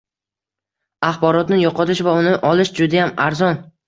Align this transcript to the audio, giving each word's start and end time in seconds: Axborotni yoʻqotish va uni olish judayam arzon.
Axborotni 1.09 1.59
yoʻqotish 1.63 2.01
va 2.07 2.15
uni 2.21 2.31
olish 2.53 2.73
judayam 2.81 3.13
arzon. 3.27 3.61